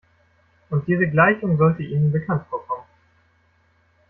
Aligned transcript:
Und 0.71 0.87
diese 0.87 1.07
Gleichung 1.07 1.59
sollte 1.59 1.83
Ihnen 1.83 2.11
bekannt 2.11 2.47
vorkommen. 2.49 2.87